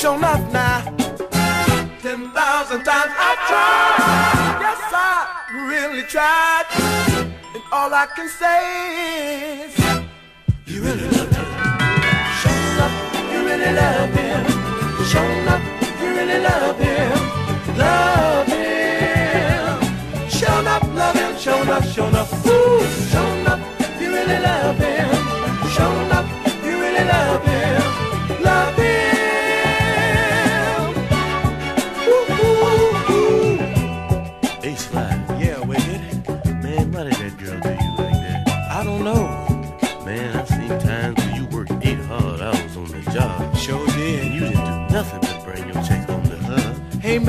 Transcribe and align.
sure 0.00 0.16
enough 0.16 0.50
now. 0.50 0.80
Ten 2.00 2.30
thousand 2.32 2.84
times 2.84 3.12
I 3.28 3.32
tried, 3.48 4.58
yes 4.64 4.82
I 4.94 5.06
really 5.68 6.04
tried, 6.04 6.66
and 7.54 7.62
all 7.70 7.92
I 7.92 8.06
can 8.16 8.28
say 8.40 8.60
is, 9.66 9.76
you 10.64 10.80
really 10.80 11.06
love 11.16 11.30
him. 11.36 11.48
Sure 12.40 12.60
enough, 12.72 12.96
you 13.30 13.38
really 13.48 13.72
love 13.80 14.14
him. 14.20 14.42
Sure 15.10 15.30
enough, 15.42 15.64
you 16.00 16.08
really 16.18 16.40
love 16.48 16.78
him. 16.80 17.12
Love 17.76 18.46
him. 18.46 20.30
Sure 20.30 20.60
enough, 20.60 20.86
love 20.94 21.16
him. 21.16 21.36
Sure 21.36 21.60
enough, 21.62 21.86
sure 21.92 22.08
enough. 22.08 22.46
Ooh, 22.46 22.80
sure 23.10 23.32
enough, 23.40 24.00
you 24.00 24.08
really 24.10 24.38
love 24.48 24.78
him. 24.78 24.99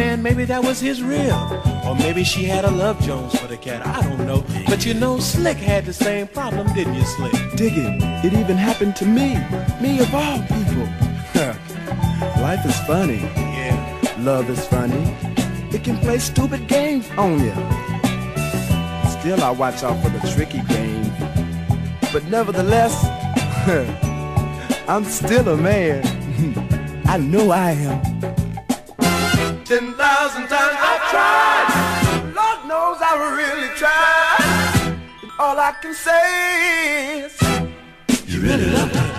Man, 0.02 0.24
maybe 0.24 0.46
that 0.46 0.64
was 0.64 0.80
his 0.80 1.04
rib. 1.04 1.32
Or 1.86 1.96
maybe 1.96 2.24
she 2.24 2.44
had 2.44 2.66
a 2.66 2.72
love 2.72 3.00
Jones 3.02 3.38
for 3.40 3.48
the 3.48 3.58
cat. 3.58 3.86
I 3.86 4.02
don't 4.02 4.26
know. 4.26 4.44
But 4.66 4.84
you 4.86 4.96
know, 4.96 5.20
Slick 5.20 5.58
had 5.58 5.86
the 5.86 5.94
same 5.94 6.28
problem, 6.28 6.66
didn't 6.74 6.96
you, 6.96 7.06
Slick? 7.16 7.34
Dig 7.56 7.74
it. 7.78 7.94
It 8.26 8.34
even 8.34 8.58
happened 8.58 8.96
to 9.02 9.06
me. 9.06 9.30
Me 9.84 10.00
of 10.00 10.10
all 10.22 10.40
people. 10.56 10.88
Life 12.48 12.66
is 12.66 12.78
funny. 12.92 13.22
Yeah. 13.58 13.78
Love 14.20 14.50
is 14.50 14.66
funny. 14.68 15.04
It 15.76 15.84
can 15.84 15.98
play 15.98 16.18
stupid 16.18 16.68
games 16.68 17.08
on 17.26 17.34
you. 17.48 17.58
Still, 19.16 19.40
I 19.44 19.52
watch 19.56 19.84
out 19.84 20.02
for 20.02 20.10
the 20.10 20.22
tricky 20.34 20.62
game. 20.76 21.12
But 22.12 22.24
nevertheless, 22.26 22.96
I'm 24.90 25.06
still 25.06 25.48
a 25.48 25.58
man. 25.58 26.02
I 27.06 27.18
know 27.18 27.52
I 27.52 27.72
am. 27.72 28.31
Ten 29.72 29.94
thousand 29.94 30.50
times 30.50 30.78
I've 30.90 31.06
tried. 31.12 31.68
Lord 32.36 32.68
knows 32.68 32.98
I 33.00 33.14
really 33.40 33.70
tried. 33.80 35.00
And 35.22 35.32
all 35.40 35.58
I 35.58 35.72
can 35.82 35.94
say 35.94 37.24
is, 37.24 37.40
you 38.28 38.42
really 38.42 38.66
love 38.66 38.92
him. 38.92 39.10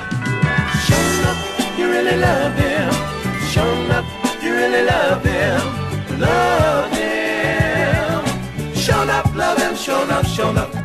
Sure 0.85 1.09
enough, 1.21 1.79
you 1.79 1.89
really 1.89 2.17
love 2.19 2.55
him. 2.55 2.93
Sure 3.49 3.75
enough, 3.87 4.05
you 4.43 4.53
really 4.53 4.85
love 4.85 5.25
him. 5.25 6.21
Love 6.21 6.93
him. 6.99 8.75
Sure 8.75 9.05
enough, 9.05 9.35
love 9.35 9.57
him. 9.57 9.75
Sure 9.75 10.05
enough, 10.05 10.27
sure 10.29 10.51
enough. 10.51 10.82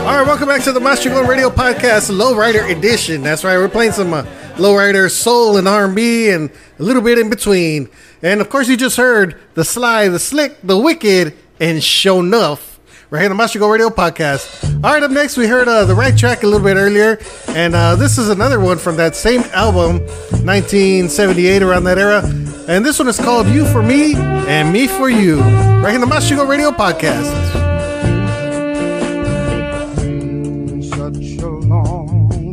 All 0.00 0.16
right, 0.16 0.26
welcome 0.26 0.48
back 0.48 0.62
to 0.64 0.72
the 0.72 0.80
Mas 0.80 1.04
Chingon 1.04 1.28
Radio 1.28 1.50
Podcast, 1.50 2.10
Lowrider 2.10 2.68
Edition. 2.76 3.22
That's 3.22 3.44
right, 3.44 3.58
we're 3.58 3.68
playing 3.68 3.92
some 3.92 4.12
uh, 4.12 4.22
Lowrider 4.56 5.10
soul 5.10 5.56
and 5.56 5.68
R&B 5.68 6.30
and 6.30 6.50
a 6.78 6.82
little 6.82 7.02
bit 7.02 7.18
in 7.18 7.30
between. 7.30 7.88
And 8.22 8.40
of 8.40 8.48
course, 8.48 8.66
you 8.66 8.76
just 8.76 8.96
heard 8.96 9.38
the 9.54 9.64
Sly, 9.64 10.08
the 10.08 10.18
Slick, 10.18 10.58
the 10.62 10.76
Wicked, 10.76 11.34
and 11.60 11.84
Show 11.84 12.20
Enough 12.20 12.80
right 13.10 13.20
here 13.20 13.30
on 13.30 13.36
the 13.36 13.40
Mas 13.40 13.52
Chingon 13.52 13.70
Radio 13.70 13.88
Podcast. 13.90 14.64
All 14.82 14.92
right, 14.92 15.02
up 15.02 15.10
next, 15.10 15.36
we 15.36 15.46
heard 15.46 15.68
uh, 15.68 15.84
the 15.84 15.94
right 15.94 16.16
track 16.16 16.42
a 16.42 16.46
little 16.46 16.66
bit 16.66 16.76
earlier, 16.76 17.18
and 17.48 17.74
uh, 17.74 17.94
this 17.94 18.18
is 18.18 18.30
another 18.30 18.58
one 18.58 18.78
from 18.78 18.96
that 18.96 19.14
same 19.14 19.42
album, 19.52 19.98
1978, 20.44 21.62
around 21.62 21.84
that 21.84 21.98
era. 21.98 22.22
And 22.68 22.84
this 22.84 22.98
one 22.98 23.06
is 23.08 23.18
called 23.18 23.46
You 23.48 23.64
for 23.66 23.82
Me 23.82 24.14
and 24.16 24.72
Me 24.72 24.88
for 24.88 25.08
You, 25.10 25.40
right 25.40 25.90
here 25.92 25.94
on 25.94 26.00
the 26.00 26.06
Mas 26.06 26.28
Chingon 26.28 26.48
Radio 26.48 26.70
Podcast. 26.70 27.69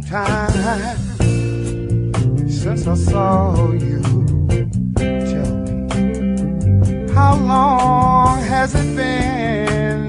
Time 0.09 1.29
since 2.49 2.87
I 2.87 2.95
saw 2.95 3.71
you. 3.73 4.01
Tell 4.95 5.51
me, 5.65 7.11
how 7.13 7.35
long 7.35 8.41
has 8.43 8.73
it 8.73 8.95
been? 8.95 10.07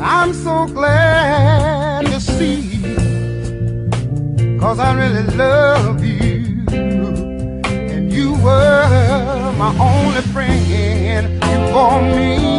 I'm 0.00 0.32
so 0.32 0.66
glad 0.66 2.06
to 2.06 2.20
see 2.20 2.60
you, 2.82 2.96
cause 4.58 4.78
I 4.78 4.94
really 4.94 5.24
love 5.36 6.02
you. 6.02 6.64
And 6.70 8.10
you 8.10 8.32
were 8.42 9.52
my 9.58 9.76
only 9.78 10.22
friend. 10.32 10.66
You 10.70 11.58
for 11.70 12.00
me 12.00 12.57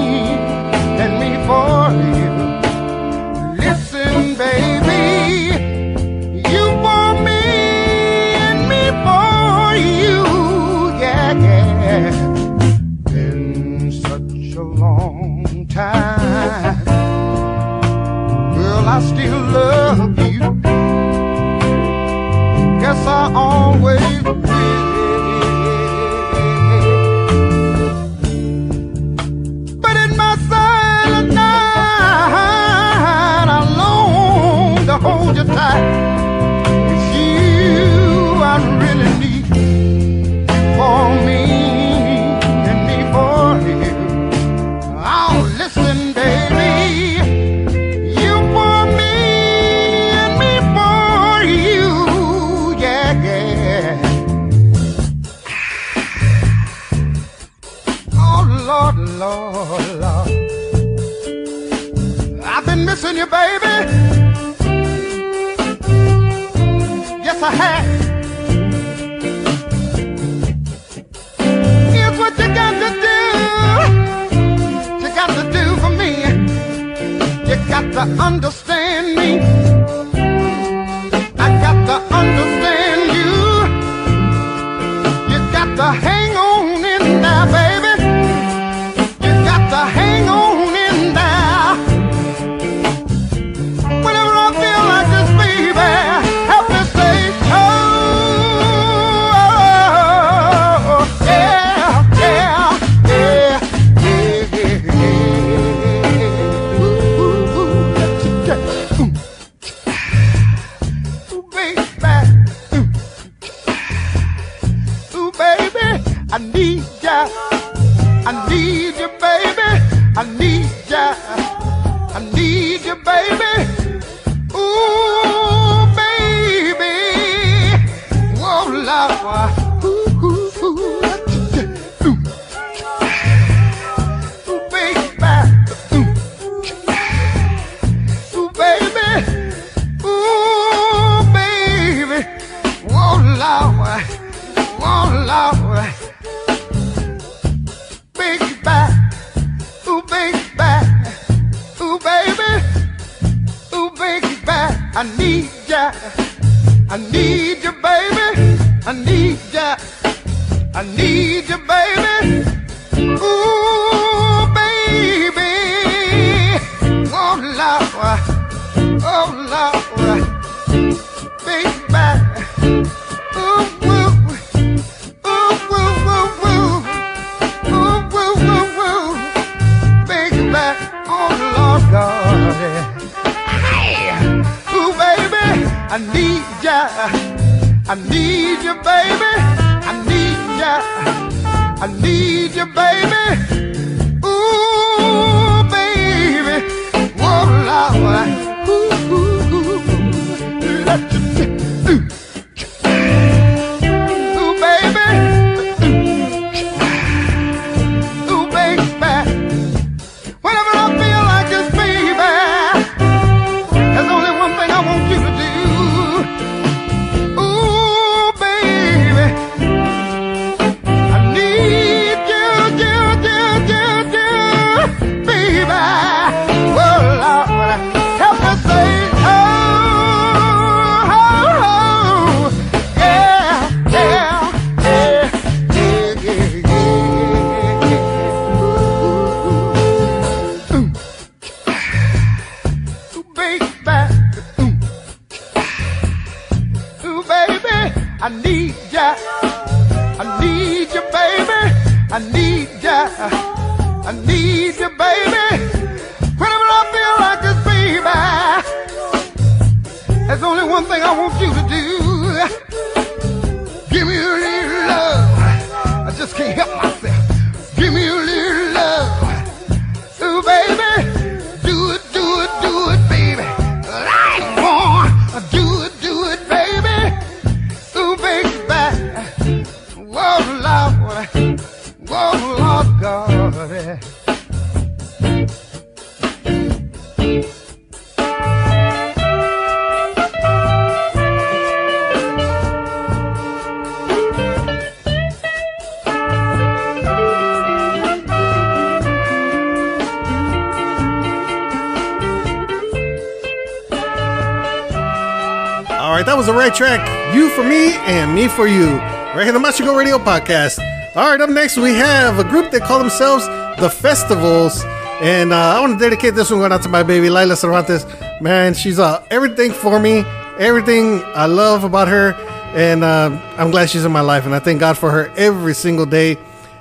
right, 306.19 306.25
that 306.25 306.35
was 306.35 306.47
the 306.47 306.53
right 306.53 306.75
track. 306.75 306.99
You 307.33 307.49
for 307.51 307.63
me 307.63 307.93
and 307.93 308.35
me 308.35 308.49
for 308.49 308.67
you. 308.67 308.97
Right 308.97 309.43
here, 309.43 309.53
the 309.53 309.59
Mas 309.59 309.79
Chingon 309.79 309.97
Radio 309.97 310.17
Podcast. 310.17 310.77
All 311.15 311.29
right, 311.29 311.39
up 311.39 311.49
next 311.49 311.77
we 311.77 311.93
have 311.93 312.39
a 312.39 312.43
group 312.43 312.71
that 312.71 312.81
call 312.81 312.99
themselves 312.99 313.47
the 313.79 313.89
Festivals, 313.89 314.83
and 315.21 315.53
uh, 315.53 315.55
I 315.55 315.79
want 315.79 315.97
to 315.97 315.99
dedicate 315.99 316.35
this 316.35 316.51
one 316.51 316.59
going 316.59 316.73
out 316.73 316.81
to 316.83 316.89
my 316.89 317.03
baby 317.03 317.29
Lila 317.29 317.55
Cervantes. 317.55 318.05
Man, 318.41 318.73
she's 318.73 318.99
uh, 318.99 319.25
everything 319.31 319.71
for 319.71 319.97
me, 319.97 320.25
everything 320.57 321.23
I 321.35 321.45
love 321.45 321.85
about 321.85 322.09
her, 322.09 322.33
and 322.75 323.01
uh, 323.01 323.39
I'm 323.57 323.71
glad 323.71 323.89
she's 323.89 324.03
in 324.03 324.11
my 324.11 324.19
life, 324.19 324.45
and 324.45 324.53
I 324.53 324.59
thank 324.59 324.81
God 324.81 324.97
for 324.97 325.11
her 325.11 325.31
every 325.37 325.73
single 325.73 326.05
day. 326.05 326.37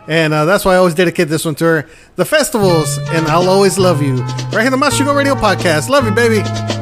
And 0.08 0.34
uh, 0.34 0.46
that's 0.46 0.64
why 0.64 0.72
I 0.72 0.76
always 0.78 0.94
dedicate 0.94 1.28
this 1.28 1.44
one 1.44 1.54
to 1.56 1.64
her. 1.64 1.88
The 2.16 2.24
Festivals, 2.24 2.98
and 2.98 3.28
I'll 3.28 3.48
always 3.48 3.78
love 3.78 4.02
you. 4.02 4.16
Right 4.50 4.62
here, 4.62 4.70
the 4.70 4.76
Mas 4.76 4.98
Chingon 4.98 5.14
Radio 5.14 5.36
Podcast. 5.36 5.88
Love 5.88 6.06
you, 6.06 6.12
baby. 6.12 6.77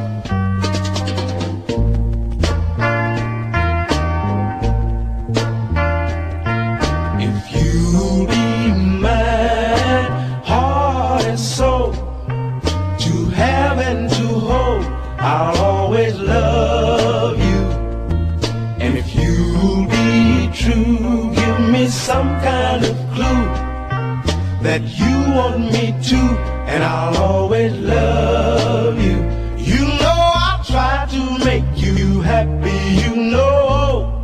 You 31.75 32.21
happy, 32.21 32.79
you 33.01 33.15
know 33.31 34.17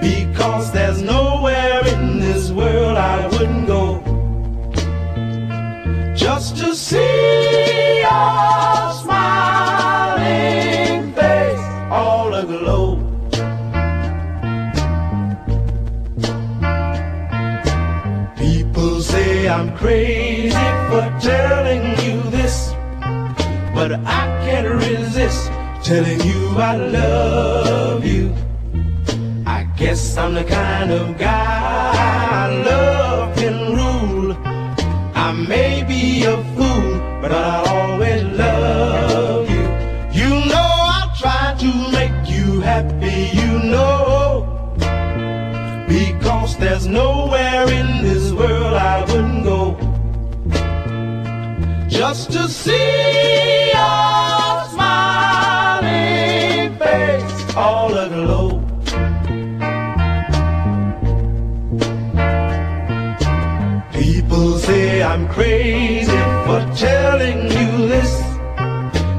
because 0.00 0.72
there's 0.72 1.02
nowhere 1.02 1.86
in 1.86 2.18
this 2.20 2.50
world 2.50 2.96
I 2.96 3.26
wouldn't 3.28 3.66
go 3.66 4.00
just 6.14 6.56
to 6.58 6.74
see 6.74 8.00
your 8.00 8.92
smiling 9.02 10.32
face 11.14 11.66
all 11.90 12.34
aglow. 12.34 12.96
People 18.36 19.00
say 19.00 19.48
I'm 19.48 19.76
crazy 19.76 20.68
for 20.88 21.04
telling 21.20 21.84
you 22.04 22.22
this, 22.30 22.74
but 23.74 23.92
I 24.04 24.27
telling 25.88 26.20
you 26.20 26.50
I 26.58 26.76
love 26.76 28.04
you. 28.04 28.34
I 29.46 29.62
guess 29.78 30.18
I'm 30.18 30.34
the 30.34 30.44
kind 30.44 30.90
of 30.90 31.16
guy 31.16 32.62
love 32.62 33.34
can 33.38 33.58
rule. 33.74 34.36
I 35.14 35.32
may 35.32 35.82
be 35.84 36.24
a 36.24 36.36
fool, 36.54 36.90
but 37.22 37.32
I'll 37.32 37.66
always 37.76 38.22
love 38.22 39.48
you. 39.48 39.64
You 40.20 40.30
know 40.50 40.68
I'll 40.94 41.14
try 41.16 41.56
to 41.64 41.70
make 41.90 42.18
you 42.36 42.60
happy, 42.60 43.20
you 43.40 43.52
know. 43.72 44.44
Because 45.88 46.58
there's 46.58 46.86
nowhere 46.86 47.66
in 47.80 48.02
this 48.02 48.30
world 48.32 48.74
I 48.74 49.06
wouldn't 49.06 49.42
go 49.42 49.62
just 51.88 52.30
to 52.32 52.46
see 52.46 53.57
all 57.58 57.92
aglow. 57.92 58.50
People 63.92 64.58
say 64.58 65.02
I'm 65.02 65.26
crazy 65.28 66.20
for 66.46 66.60
telling 66.76 67.42
you 67.56 67.88
this, 67.88 68.12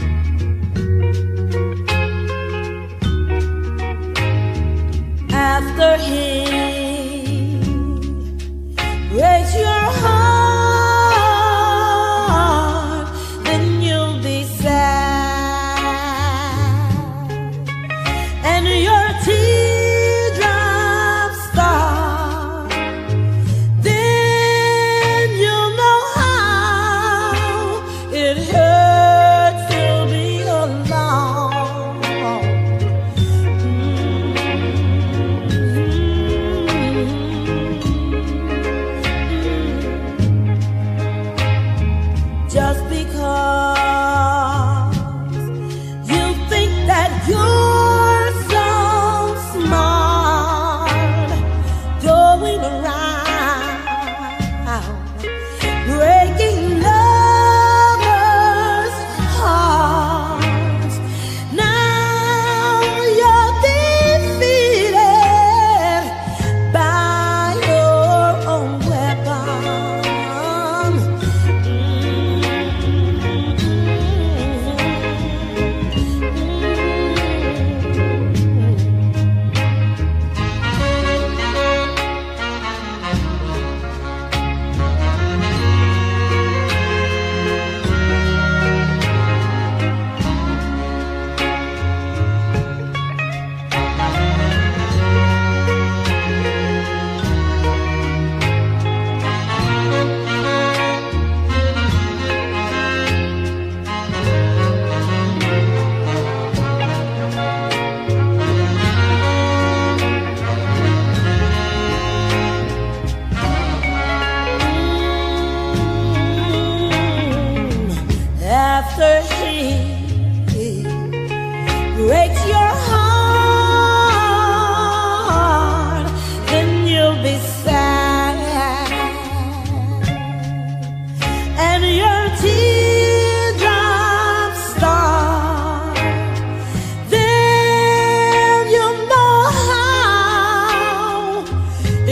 Raise 9.13 9.55
your 9.55 9.70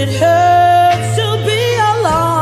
it 0.02 0.08
hurts 0.18 1.16
to 1.18 1.46
be 1.46 1.76
alone. 1.76 2.40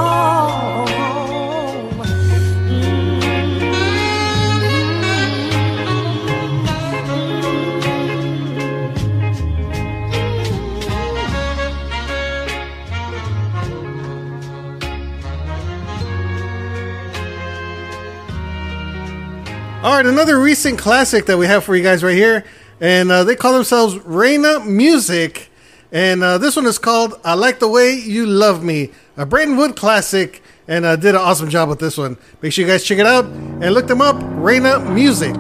All 19.84 19.96
right, 19.96 20.06
another 20.06 20.40
recent 20.40 20.78
classic 20.78 21.26
that 21.26 21.40
we 21.40 21.48
have 21.48 21.64
for 21.64 21.76
you 21.76 21.82
guys 21.82 22.04
right 22.04 22.14
here. 22.14 22.46
And 22.80 23.12
uh, 23.12 23.24
they 23.24 23.36
call 23.36 23.54
themselves 23.54 23.98
Reina 24.06 24.60
Music. 24.60 25.50
And 25.92 26.24
uh, 26.24 26.38
this 26.38 26.56
one 26.56 26.66
is 26.66 26.78
called 26.78 27.20
I 27.24 27.34
Like 27.34 27.60
the 27.60 27.68
Way 27.68 27.94
You 27.96 28.26
Love 28.26 28.64
Me, 28.64 28.92
a 29.16 29.26
Brenton 29.26 29.58
Wood 29.58 29.76
classic. 29.76 30.42
And 30.68 30.84
uh, 30.84 30.98
did 30.98 31.16
an 31.16 31.22
awesome 31.22 31.50
job 31.50 31.70
with 31.70 31.80
this 31.80 31.98
one. 31.98 32.18
Make 32.42 32.52
sure 32.52 32.66
you 32.66 32.72
guys 32.72 32.84
check 32.84 32.98
it 32.98 33.06
out 33.06 33.24
and 33.26 33.74
look 33.74 33.88
them 33.88 34.02
up. 34.02 34.18
Reina 34.20 34.80
Music. 34.80 35.36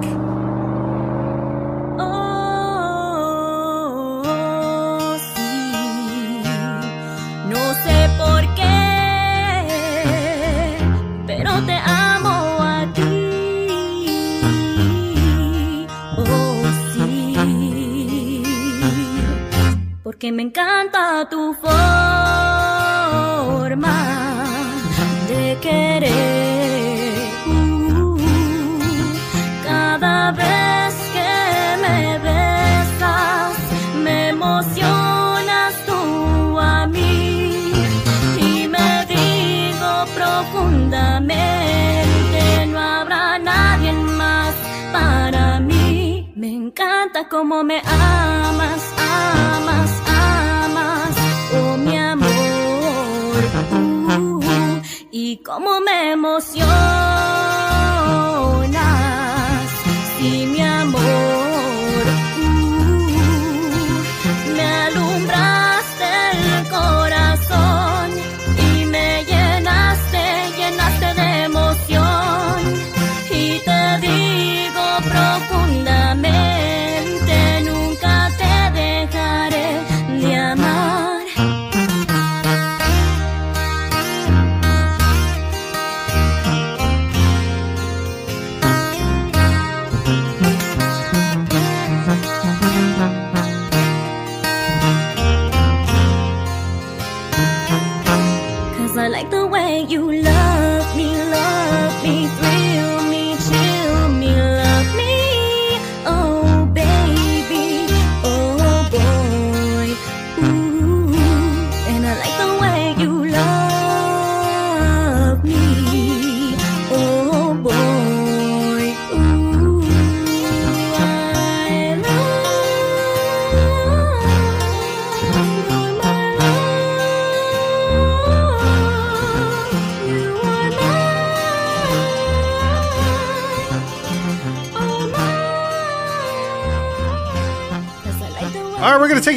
Porque 20.18 20.32
me 20.32 20.42
encanta 20.42 21.30
tu 21.30 21.54
forma 21.54 21.70
de 25.30 25.56
querer. 25.62 27.14
Uh, 27.46 28.18
cada 29.64 30.32
vez 30.32 30.96
que 31.14 31.78
me 31.84 32.18
besas, 32.18 33.58
me 34.04 34.30
emocionas 34.30 35.76
tú 35.86 36.60
a 36.60 36.88
mí. 36.88 37.72
Y 38.42 38.68
me 38.68 39.06
digo 39.06 40.06
profundamente, 40.16 42.66
no 42.66 42.80
habrá 42.80 43.38
nadie 43.38 43.94
más 43.94 44.56
para 44.92 45.60
mí. 45.60 46.34
Me 46.36 46.48
encanta 46.56 47.30
como 47.30 47.64
me 47.64 47.82
amas, 47.86 48.82
amas, 48.98 49.92
y 55.38 55.44
cómo 55.44 55.80
me 55.82 56.12
emocionas, 56.12 56.68
sí, 60.18 60.48
mi 60.48 60.62
amor. 60.62 61.47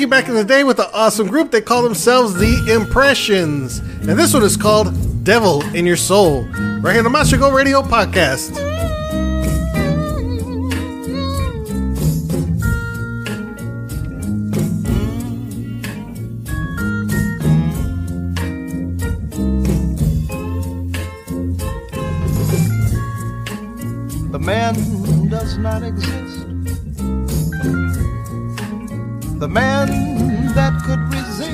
Back 0.09 0.29
in 0.29 0.35
the 0.35 0.45
day 0.45 0.65
with 0.65 0.79
the 0.79 0.91
awesome 0.93 1.29
group. 1.29 1.51
They 1.51 1.61
call 1.61 1.83
themselves 1.83 2.35
The 2.35 2.73
Impressions. 2.73 3.79
And 3.79 4.19
this 4.19 4.33
one 4.33 4.43
is 4.43 4.57
called 4.57 4.93
Devil 5.25 5.63
in 5.75 5.85
Your 5.85 5.97
Soul. 5.97 6.45
Right 6.81 6.93
here 6.93 7.01
on 7.01 7.05
the 7.05 7.11
Mas 7.11 7.31
Chingon 7.31 7.55
Radio 7.55 7.83
podcast. 7.83 8.55
The 24.33 24.39
man 24.39 25.29
does 25.29 25.59
not 25.59 25.83
exist. 25.83 26.30
The 29.41 29.49
man 29.49 29.89
that 30.55 30.83
could 30.85 31.01
resist 31.15 31.49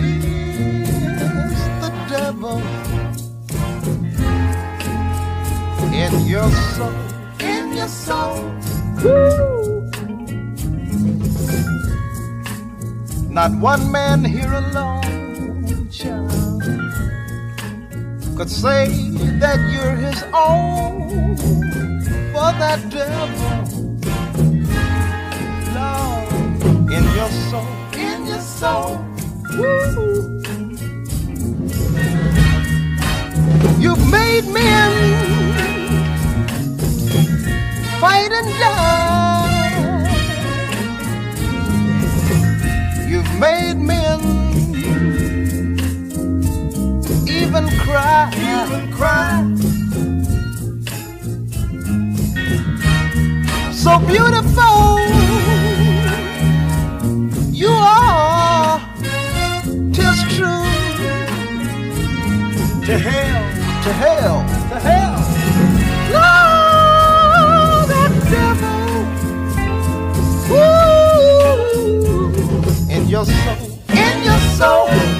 the 1.81 1.90
devil 2.11 2.59
in 5.94 6.27
your 6.27 6.51
soul, 6.51 6.92
in 7.38 7.75
your 7.75 7.87
soul. 7.87 8.42
Woo. 9.05 9.88
Not 13.31 13.53
one 13.61 13.92
man 13.92 14.25
here 14.25 14.53
alone, 14.53 15.88
child, 15.88 16.62
could 18.37 18.51
say 18.51 18.88
that 19.38 19.61
you're 19.70 19.94
his 19.94 20.25
own 20.35 21.37
for 22.33 22.51
that 22.59 22.81
devil. 22.90 23.87
Lord, 25.77 26.90
in 26.90 27.05
your 27.14 27.31
soul. 28.67 28.99
Woo. 29.59 30.43
You've 33.85 34.05
made 34.19 34.47
men 34.59 34.93
fight 38.01 38.33
and 38.41 38.51
die. 38.65 39.67
You've 43.11 43.33
made 43.47 43.79
men 43.93 44.21
even 47.41 47.65
cry, 47.85 48.23
even 48.53 48.83
cry. 48.99 49.37
so 53.85 53.93
beautiful. 54.13 54.76
To 62.97 63.03
hell, 63.03 63.45
to 63.85 63.93
hell, 63.93 64.41
to 64.71 64.79
hell. 64.81 65.17
Lord, 66.17 67.89
that 67.91 68.13
devil. 68.33 68.89
Woo. 70.49 71.75
In 72.91 73.03
your 73.07 73.27
soul, 73.27 73.59
in 73.91 74.25
your 74.25 74.41
soul. 74.57 75.16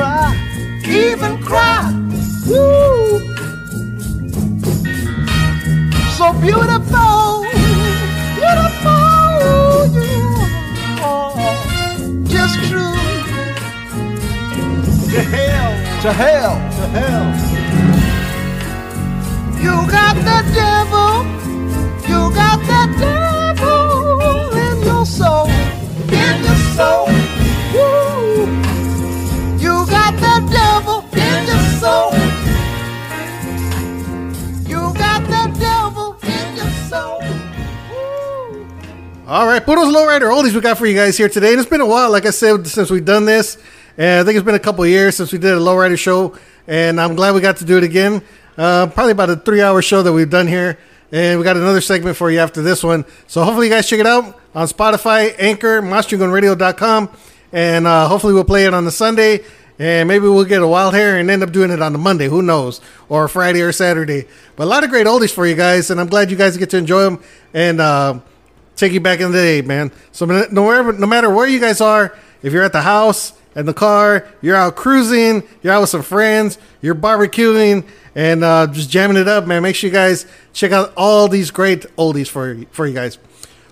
Cry, 0.00 0.32
even 0.88 1.32
cry. 1.42 1.82
Woo! 2.48 3.18
So 6.16 6.32
beautiful, 6.40 7.44
beautiful, 8.38 9.04
you 10.06 10.24
are 11.04 11.34
just 12.34 12.56
true. 12.68 12.96
To 15.12 15.20
hell, 15.34 15.72
to 16.04 16.10
hell, 16.22 16.54
to 16.78 16.84
hell. 16.96 17.26
You 19.64 19.74
got 19.98 20.16
that 20.28 20.46
devil, 20.62 21.12
you 22.10 22.20
got 22.42 22.58
that 22.72 22.90
devil 23.04 24.50
in 24.64 24.76
your 24.82 25.04
soul, 25.04 25.48
in 26.08 26.44
your 26.44 26.60
soul. 26.76 27.09
All 39.30 39.46
right, 39.46 39.64
Puros 39.64 39.94
Lowrider 39.94 40.22
Oldies 40.22 40.54
we 40.54 40.60
got 40.60 40.76
for 40.76 40.86
you 40.86 40.96
guys 40.96 41.16
here 41.16 41.28
today. 41.28 41.52
And 41.52 41.60
it's 41.60 41.70
been 41.70 41.80
a 41.80 41.86
while, 41.86 42.10
like 42.10 42.26
I 42.26 42.30
said, 42.30 42.66
since 42.66 42.90
we've 42.90 43.04
done 43.04 43.26
this. 43.26 43.58
And 43.96 44.18
I 44.20 44.24
think 44.24 44.36
it's 44.36 44.44
been 44.44 44.56
a 44.56 44.58
couple 44.58 44.84
years 44.84 45.16
since 45.16 45.32
we 45.32 45.38
did 45.38 45.52
a 45.52 45.60
Lowrider 45.60 45.96
show. 45.96 46.36
And 46.66 47.00
I'm 47.00 47.14
glad 47.14 47.36
we 47.36 47.40
got 47.40 47.58
to 47.58 47.64
do 47.64 47.78
it 47.78 47.84
again. 47.84 48.22
Uh, 48.58 48.88
probably 48.88 49.12
about 49.12 49.30
a 49.30 49.36
three 49.36 49.62
hour 49.62 49.82
show 49.82 50.02
that 50.02 50.12
we've 50.12 50.28
done 50.28 50.48
here. 50.48 50.78
And 51.12 51.38
we 51.38 51.44
got 51.44 51.56
another 51.56 51.80
segment 51.80 52.16
for 52.16 52.28
you 52.28 52.40
after 52.40 52.60
this 52.60 52.82
one. 52.82 53.04
So 53.28 53.44
hopefully 53.44 53.68
you 53.68 53.72
guys 53.72 53.88
check 53.88 54.00
it 54.00 54.06
out 54.06 54.36
on 54.52 54.66
Spotify, 54.66 55.32
Anchor, 55.38 55.80
MasChingonRadio.com. 55.80 57.10
And 57.52 57.86
uh, 57.86 58.08
hopefully 58.08 58.34
we'll 58.34 58.44
play 58.44 58.64
it 58.64 58.74
on 58.74 58.84
the 58.84 58.90
Sunday. 58.90 59.44
And 59.80 60.06
maybe 60.06 60.28
we'll 60.28 60.44
get 60.44 60.60
a 60.60 60.66
wild 60.68 60.92
hair 60.92 61.18
and 61.18 61.30
end 61.30 61.42
up 61.42 61.52
doing 61.52 61.70
it 61.70 61.80
on 61.80 61.92
the 61.94 61.98
Monday. 61.98 62.28
Who 62.28 62.42
knows? 62.42 62.82
Or 63.08 63.26
Friday 63.28 63.62
or 63.62 63.72
Saturday. 63.72 64.26
But 64.54 64.64
a 64.64 64.66
lot 64.66 64.84
of 64.84 64.90
great 64.90 65.06
oldies 65.06 65.32
for 65.32 65.46
you 65.46 65.54
guys. 65.54 65.90
And 65.90 65.98
I'm 65.98 66.06
glad 66.06 66.30
you 66.30 66.36
guys 66.36 66.58
get 66.58 66.68
to 66.70 66.76
enjoy 66.76 67.02
them. 67.02 67.22
And 67.54 67.80
uh, 67.80 68.20
take 68.76 68.92
you 68.92 69.00
back 69.00 69.20
in 69.20 69.32
the 69.32 69.38
day, 69.38 69.62
man. 69.62 69.90
So 70.12 70.26
no, 70.26 70.44
no 70.50 71.06
matter 71.06 71.30
where 71.30 71.46
you 71.46 71.58
guys 71.58 71.80
are, 71.80 72.14
if 72.42 72.52
you're 72.52 72.62
at 72.62 72.72
the 72.72 72.82
house, 72.82 73.32
in 73.56 73.66
the 73.66 73.74
car, 73.74 74.28
you're 74.40 74.56
out 74.56 74.76
cruising, 74.76 75.42
you're 75.62 75.72
out 75.72 75.80
with 75.80 75.90
some 75.90 76.02
friends, 76.02 76.58
you're 76.80 76.94
barbecuing, 76.94 77.86
and 78.14 78.44
uh, 78.44 78.66
just 78.68 78.90
jamming 78.90 79.16
it 79.16 79.28
up, 79.28 79.46
man. 79.46 79.62
Make 79.62 79.76
sure 79.76 79.88
you 79.88 79.92
guys 79.94 80.26
check 80.52 80.72
out 80.72 80.92
all 80.96 81.28
these 81.28 81.50
great 81.50 81.80
oldies 81.96 82.28
for 82.28 82.56
for 82.70 82.86
you 82.86 82.94
guys. 82.94 83.18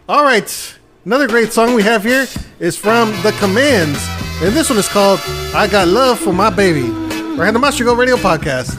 All 0.09 0.25
right, 0.25 0.78
another 1.09 1.27
great 1.27 1.55
song 1.55 1.73
we 1.73 1.83
have 1.83 2.05
here 2.05 2.27
is 2.61 2.77
from 2.77 3.11
The 3.23 3.35
Commands, 3.41 3.99
and 4.43 4.55
this 4.55 4.69
one 4.69 4.79
is 4.79 4.91
called 4.91 5.19
"I 5.55 5.67
Got 5.67 5.89
Love 5.89 6.19
for 6.19 6.35
My 6.35 6.51
Baby." 6.51 6.83
Right 6.83 7.49
on 7.49 7.55
the 7.55 7.59
Mas 7.59 7.79
Chingon 7.79 7.97
Radio 7.97 8.17
Podcast. 8.17 8.77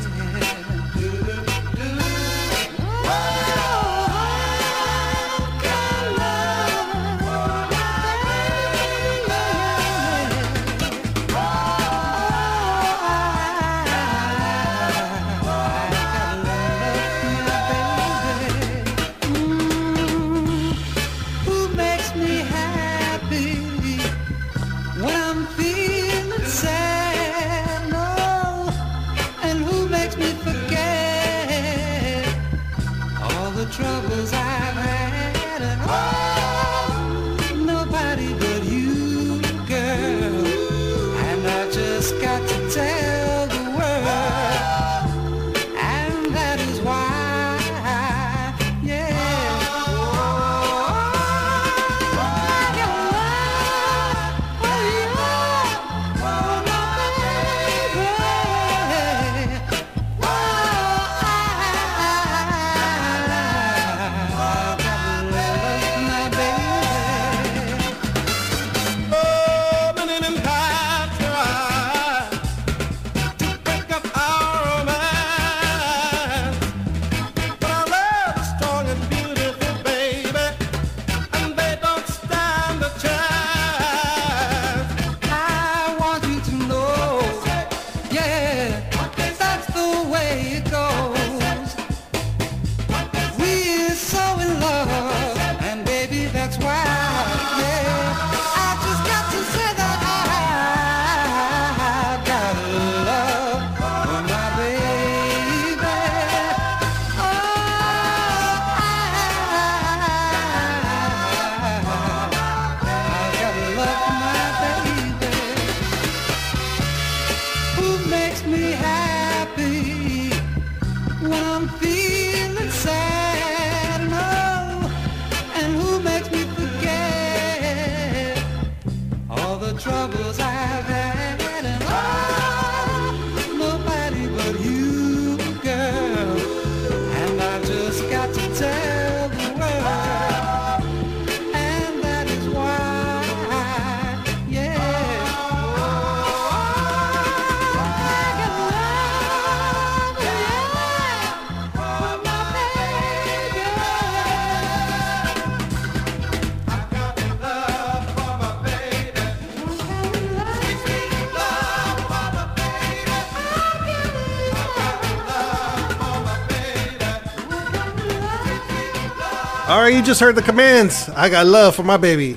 Just 170.10 170.22
heard 170.22 170.34
the 170.34 170.42
commands. 170.42 171.08
I 171.10 171.30
got 171.30 171.46
love 171.46 171.76
for 171.76 171.84
my 171.84 171.96
baby. 171.96 172.36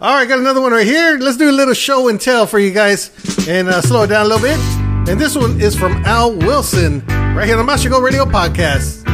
All 0.00 0.14
right, 0.14 0.26
got 0.26 0.38
another 0.38 0.62
one 0.62 0.72
right 0.72 0.86
here. 0.86 1.18
Let's 1.18 1.36
do 1.36 1.50
a 1.50 1.52
little 1.52 1.74
show 1.74 2.08
and 2.08 2.18
tell 2.18 2.46
for 2.46 2.58
you 2.58 2.70
guys 2.70 3.10
and 3.46 3.68
uh, 3.68 3.82
slow 3.82 4.04
it 4.04 4.06
down 4.06 4.24
a 4.24 4.28
little 4.30 4.40
bit. 4.42 4.58
And 5.06 5.20
this 5.20 5.36
one 5.36 5.60
is 5.60 5.76
from 5.76 6.02
Al 6.06 6.34
Wilson, 6.34 7.04
right 7.36 7.44
here 7.44 7.58
on 7.58 7.58
the 7.58 7.64
Mas 7.64 7.84
Chingon 7.84 8.02
Radio 8.02 8.24
podcast. 8.24 9.04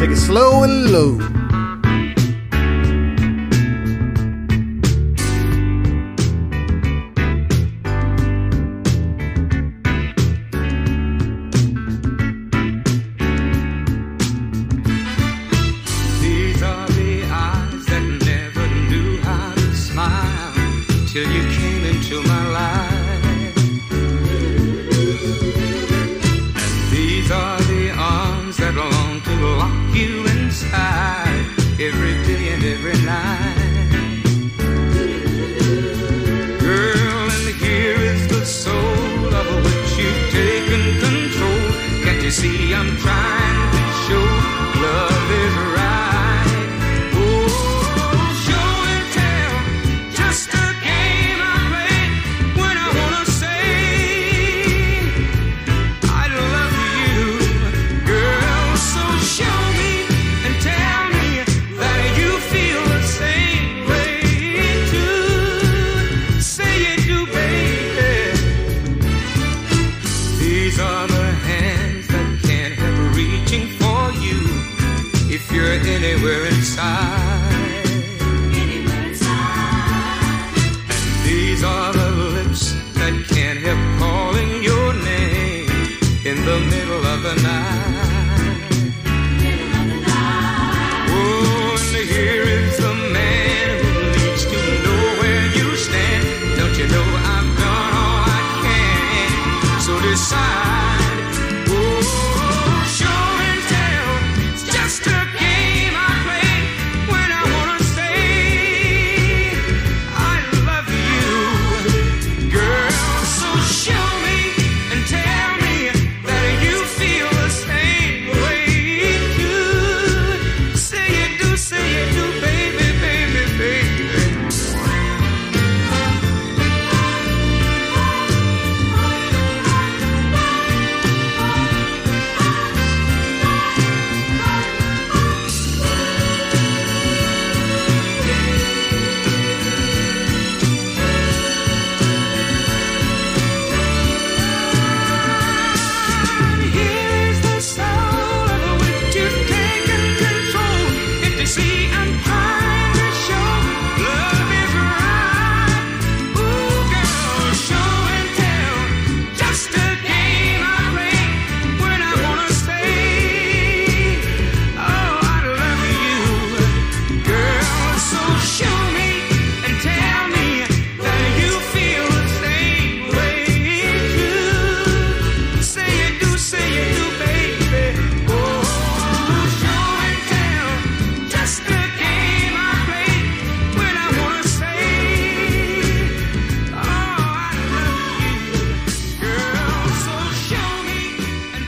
Take 0.00 0.10
it 0.10 0.16
slow 0.16 0.64
and 0.64 0.90
low. 0.90 1.39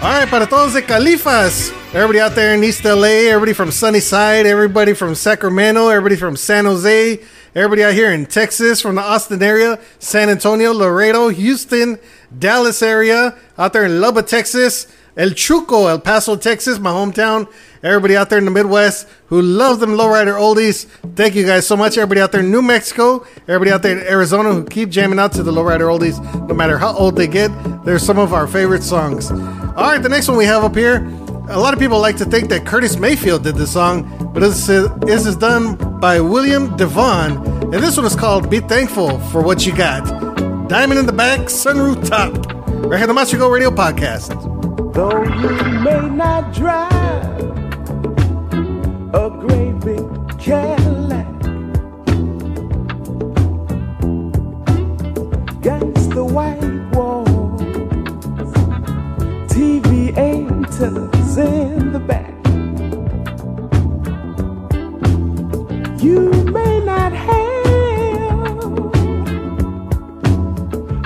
All 0.02 0.08
right, 0.08 0.28
para 0.28 0.48
todos 0.48 0.72
de 0.72 0.82
Califas. 0.82 1.70
Everybody 1.94 2.18
out 2.18 2.34
there 2.34 2.54
in 2.54 2.64
East 2.64 2.84
LA, 2.84 3.30
everybody 3.30 3.52
from 3.52 3.70
Sunnyside, 3.70 4.46
everybody 4.46 4.94
from 4.94 5.14
Sacramento, 5.14 5.90
everybody 5.90 6.16
from 6.16 6.34
San 6.34 6.64
Jose, 6.64 7.20
everybody 7.54 7.84
out 7.84 7.94
here 7.94 8.10
in 8.10 8.26
Texas, 8.26 8.80
from 8.80 8.96
the 8.96 9.00
Austin 9.00 9.40
area, 9.40 9.78
San 10.00 10.28
Antonio, 10.28 10.72
Laredo, 10.72 11.28
Houston, 11.28 12.00
Dallas 12.36 12.82
area, 12.82 13.36
out 13.56 13.72
there 13.72 13.84
in 13.84 14.00
Lubbock, 14.00 14.26
Texas, 14.26 14.88
El 15.16 15.28
Chuco, 15.28 15.88
El 15.88 16.00
Paso, 16.00 16.34
Texas, 16.34 16.80
my 16.80 16.90
hometown. 16.90 17.48
Everybody 17.84 18.16
out 18.16 18.28
there 18.28 18.40
in 18.40 18.44
the 18.44 18.50
Midwest 18.50 19.06
who 19.26 19.40
loves 19.40 19.78
them 19.78 19.90
lowrider 19.90 20.36
oldies. 20.36 20.86
Thank 21.14 21.36
you 21.36 21.46
guys 21.46 21.64
so 21.64 21.76
much. 21.76 21.96
Everybody 21.96 22.20
out 22.20 22.32
there 22.32 22.40
in 22.40 22.50
New 22.50 22.62
Mexico, 22.62 23.24
everybody 23.46 23.70
out 23.70 23.82
there 23.82 23.96
in 23.96 24.04
Arizona 24.04 24.52
who 24.52 24.64
keep 24.64 24.88
jamming 24.88 25.20
out 25.20 25.30
to 25.34 25.44
the 25.44 25.52
lowrider 25.52 25.96
oldies, 25.96 26.18
no 26.48 26.54
matter 26.56 26.76
how 26.76 26.92
old 26.92 27.14
they 27.14 27.28
get. 27.28 27.52
They're 27.84 28.00
some 28.00 28.18
of 28.18 28.32
our 28.32 28.48
favorite 28.48 28.82
songs. 28.82 29.30
All 29.74 29.85
right, 29.90 30.02
the 30.02 30.08
next 30.11 30.28
one 30.28 30.37
we 30.37 30.44
have 30.44 30.64
up 30.64 30.76
here. 30.76 30.96
A 31.48 31.58
lot 31.58 31.72
of 31.72 31.80
people 31.80 31.98
like 31.98 32.16
to 32.18 32.26
think 32.26 32.50
that 32.50 32.66
Curtis 32.66 32.98
Mayfield 32.98 33.42
did 33.42 33.54
this 33.56 33.72
song, 33.72 34.04
but 34.35 34.40
this 34.40 34.68
is, 34.68 35.37
done 35.37 35.76
by 35.98 36.20
William 36.20 36.76
DeVaughn, 36.76 37.38
and 37.62 37.82
this 37.82 37.96
one 37.96 38.04
is 38.04 38.14
called 38.14 38.50
"Be 38.50 38.61
Thankful 38.61 39.18
for 39.30 39.42
What 39.42 39.64
You 39.66 39.74
Got." 39.74 40.04
Diamond 40.68 41.00
in 41.00 41.06
the 41.06 41.12
back, 41.12 41.40
sunroof 41.40 42.06
top. 42.06 42.32
Right 42.87 42.98
here 42.98 43.04
on 43.04 43.08
the 43.08 43.14
Mas 43.14 43.32
Chingon 43.32 43.50
Radio 43.50 43.70
podcast. 43.70 44.35
Though 44.92 45.22
you 45.24 45.50
may 45.80 46.08
not 46.14 46.52
drive 46.52 47.40
a 49.14 49.30
great 49.30 49.80
big 49.80 50.38
Cadillac, 50.38 51.26
against 55.56 56.11
the 56.11 56.24
white 56.24 56.90
walls, 56.92 57.31
in 60.82 61.92
the 61.92 62.00
back. 62.00 62.34
You 66.02 66.30
may 66.50 66.80
not 66.84 67.12
have 67.12 67.38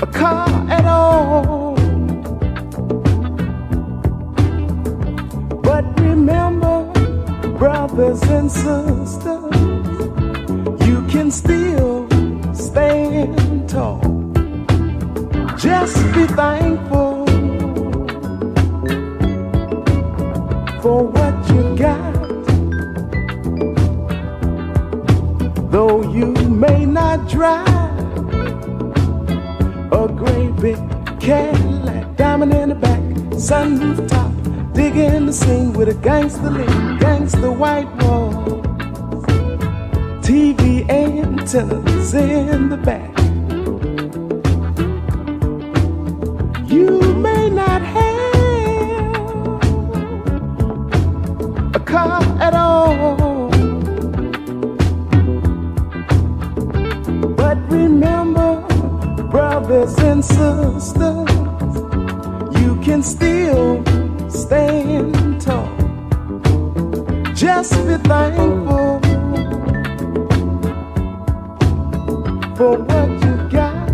a 0.03 0.07
car 0.07 0.49
at 0.71 0.87
all. 0.87 1.75
But 5.61 5.85
remember, 6.01 6.91
brothers 7.59 8.23
and 8.23 8.51
sisters, 8.51 9.57
you 10.89 11.03
can 11.07 11.31
still 11.31 12.09
stand 12.55 13.69
tall. 13.69 14.01
Just 15.59 15.97
be 16.15 16.27
thankful 16.29 17.16
back, 33.49 33.65
sunroof 33.65 34.09
top, 34.09 34.33
digging 34.75 35.27
the 35.27 35.33
scene 35.33 35.73
with 35.73 35.89
a 35.89 35.95
gangster 35.95 36.51
lean, 36.51 36.99
gangster 36.99 37.53
white 37.53 37.89
wall, 38.03 38.33
TV 40.23 40.89
antennas 40.89 42.15
in 42.15 42.69
the 42.69 42.77
back. 42.77 43.13
You 46.69 47.01
may 47.15 47.51
not 47.51 47.83
have 47.83 48.05
a 51.75 51.81
car 51.81 52.23
at 52.41 52.55
all. 52.55 53.17
But 57.37 57.59
remember, 57.71 58.63
brothers 59.31 59.97
and 59.99 60.25
sisters, 60.25 61.36
can 62.87 63.03
still 63.03 63.83
stand 64.31 65.41
tall. 65.41 65.67
Just 67.35 67.73
be 67.85 67.97
thankful 68.11 69.01
for 72.57 72.79
what 72.89 73.11
you 73.25 73.35
got. 73.51 73.89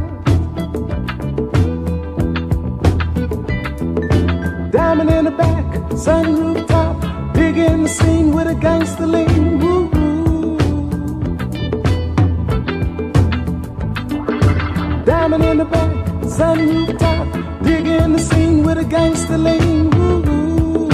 Diamond 4.70 5.11
in 5.11 5.24
the 5.24 5.35
back, 5.38 5.64
sunroof 6.05 6.68
top, 6.68 7.00
big 7.33 7.57
in 7.57 7.85
the 7.85 7.88
scene 7.88 8.31
with 8.35 8.46
a 8.46 8.55
gangster 8.55 9.07
lean. 9.07 9.59
Woo. 9.59 9.88
Diamond 15.07 15.44
in 15.44 15.57
the 15.57 15.64
back, 15.64 15.92
sunroof 16.37 16.98
top, 16.98 17.26
big 17.62 17.87
in 17.87 18.12
the 18.12 18.18
scene 18.18 18.41
gangster 18.92 19.38
woo. 19.38 20.88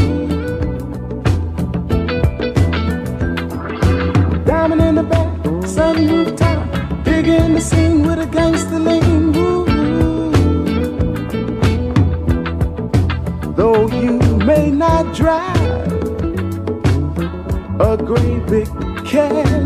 Diamond 4.44 4.82
in 4.82 4.94
the 4.94 5.02
back, 5.02 5.32
sunroof 5.74 6.36
top, 6.36 6.60
big 7.04 7.26
in 7.26 7.54
the 7.54 7.60
scene 7.60 8.02
with 8.06 8.20
a 8.20 8.26
gangster 8.26 8.78
woo. 8.78 9.64
Though 13.56 13.88
you 13.88 14.14
may 14.46 14.70
not 14.70 15.12
drive 15.12 15.92
a 17.80 17.96
great 17.96 18.46
big 18.46 18.68
Cadillac. 19.04 19.57